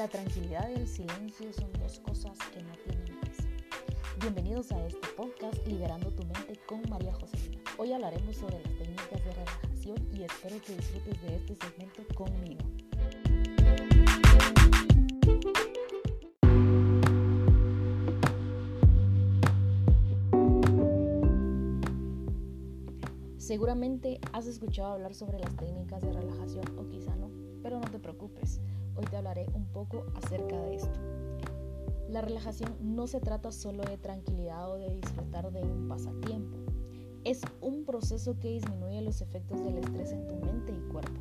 [0.00, 3.42] la tranquilidad y el silencio son dos cosas que no tienen peso.
[4.18, 7.60] Bienvenidos a este podcast Liberando tu mente con María Josefina.
[7.76, 12.62] Hoy hablaremos sobre las técnicas de relajación y espero que disfrutes de este segmento conmigo.
[23.36, 27.28] Seguramente has escuchado hablar sobre las técnicas de relajación o quizá no,
[27.62, 28.60] pero no te preocupes,
[28.96, 30.98] hoy te hablaré un poco acerca de esto.
[32.08, 36.56] La relajación no se trata solo de tranquilidad o de disfrutar de un pasatiempo,
[37.24, 41.20] es un proceso que disminuye los efectos del estrés en tu mente y cuerpo.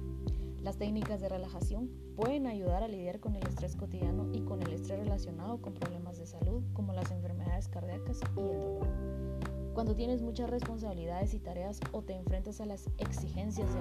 [0.62, 4.74] Las técnicas de relajación pueden ayudar a lidiar con el estrés cotidiano y con el
[4.74, 8.88] estrés relacionado con problemas de salud como las enfermedades cardíacas y el dolor.
[9.74, 13.80] Cuando tienes muchas responsabilidades y tareas o te enfrentas a las exigencias de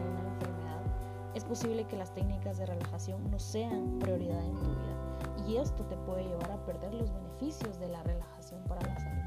[1.48, 5.96] posible que las técnicas de relajación no sean prioridad en tu vida y esto te
[5.96, 9.18] puede llevar a perder los beneficios de la relajación para la salud.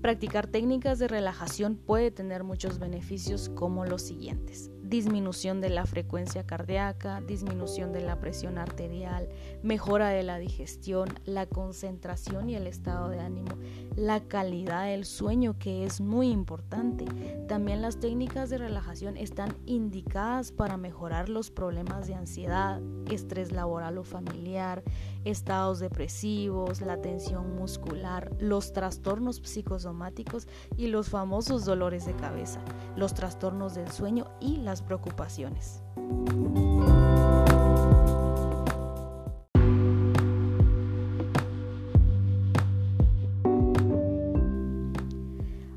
[0.00, 6.46] Practicar técnicas de relajación puede tener muchos beneficios como los siguientes disminución de la frecuencia
[6.46, 9.28] cardíaca, disminución de la presión arterial,
[9.62, 13.50] mejora de la digestión, la concentración y el estado de ánimo,
[13.96, 17.04] la calidad del sueño que es muy importante.
[17.48, 23.98] También las técnicas de relajación están indicadas para mejorar los problemas de ansiedad, estrés laboral
[23.98, 24.82] o familiar,
[25.24, 32.60] estados depresivos, la tensión muscular, los trastornos psicosomáticos y los famosos dolores de cabeza,
[32.98, 35.82] los trastornos del sueño y las preocupaciones.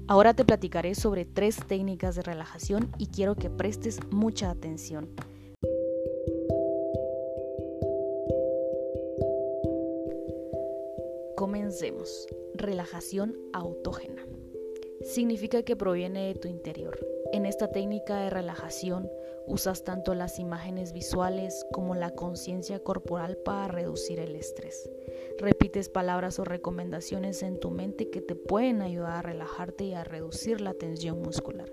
[0.07, 5.07] Ahora te platicaré sobre tres técnicas de relajación y quiero que prestes mucha atención.
[11.37, 12.27] Comencemos.
[12.55, 14.23] Relajación autógena.
[15.03, 16.97] Significa que proviene de tu interior
[17.33, 19.09] en esta técnica de relajación
[19.47, 24.89] usas tanto las imágenes visuales como la conciencia corporal para reducir el estrés.
[25.39, 30.03] Repites palabras o recomendaciones en tu mente que te pueden ayudar a relajarte y a
[30.03, 31.71] reducir la tensión muscular.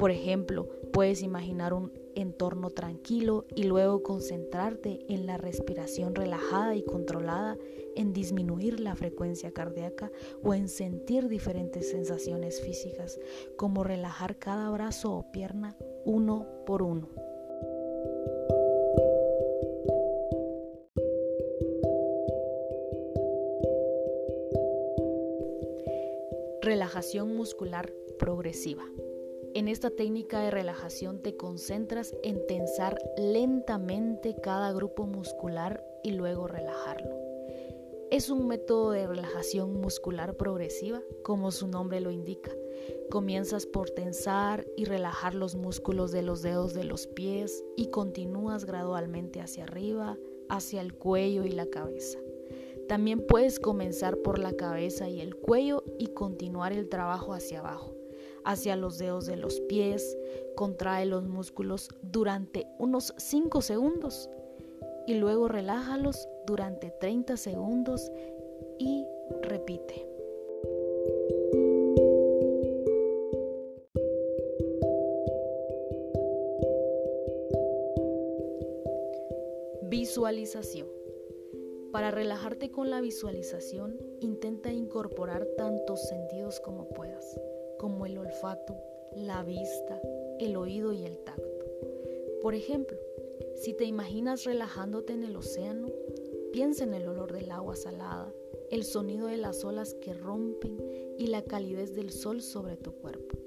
[0.00, 6.82] Por ejemplo, puedes imaginar un entorno tranquilo y luego concentrarte en la respiración relajada y
[6.82, 7.58] controlada,
[7.96, 10.10] en disminuir la frecuencia cardíaca
[10.42, 13.20] o en sentir diferentes sensaciones físicas,
[13.58, 17.10] como relajar cada brazo o pierna uno por uno.
[26.62, 28.84] Relajación muscular progresiva.
[29.52, 36.46] En esta técnica de relajación te concentras en tensar lentamente cada grupo muscular y luego
[36.46, 37.16] relajarlo.
[38.12, 42.52] Es un método de relajación muscular progresiva, como su nombre lo indica.
[43.10, 48.64] Comienzas por tensar y relajar los músculos de los dedos de los pies y continúas
[48.64, 50.16] gradualmente hacia arriba,
[50.48, 52.20] hacia el cuello y la cabeza.
[52.86, 57.99] También puedes comenzar por la cabeza y el cuello y continuar el trabajo hacia abajo
[58.44, 60.16] hacia los dedos de los pies,
[60.56, 64.28] contrae los músculos durante unos 5 segundos
[65.06, 68.10] y luego relájalos durante 30 segundos
[68.78, 69.06] y
[69.42, 70.06] repite.
[79.82, 80.88] Visualización.
[81.92, 87.36] Para relajarte con la visualización, intenta incorporar tantos sentidos como puedas
[87.80, 88.76] como el olfato,
[89.16, 89.98] la vista,
[90.38, 91.64] el oído y el tacto.
[92.42, 92.98] Por ejemplo,
[93.54, 95.88] si te imaginas relajándote en el océano,
[96.52, 98.34] piensa en el olor del agua salada,
[98.70, 100.76] el sonido de las olas que rompen
[101.16, 103.38] y la calidez del sol sobre tu cuerpo.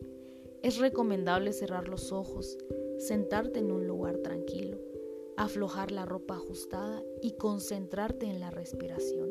[0.64, 2.58] Es recomendable cerrar los ojos,
[2.98, 4.80] sentarte en un lugar tranquilo,
[5.38, 9.30] aflojar la ropa ajustada y concentrarte en la respiración.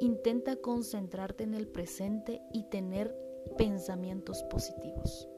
[0.00, 3.14] Intenta concentrarte en el presente y tener
[3.56, 5.28] pensamientos positivos.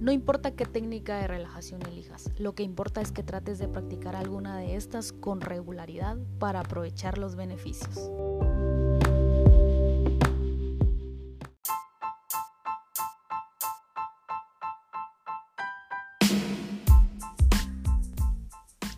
[0.00, 4.16] No importa qué técnica de relajación elijas, lo que importa es que trates de practicar
[4.16, 8.10] alguna de estas con regularidad para aprovechar los beneficios.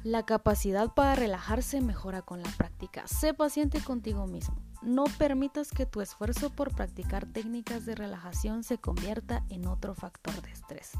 [0.04, 3.08] La capacidad para relajarse mejora con la práctica.
[3.08, 4.54] Sé paciente contigo mismo.
[4.82, 10.42] No permitas que tu esfuerzo por practicar técnicas de relajación se convierta en otro factor
[10.42, 10.90] de estrés.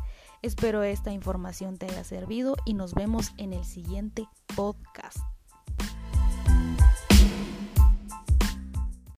[0.41, 5.19] Espero esta información te haya servido y nos vemos en el siguiente podcast.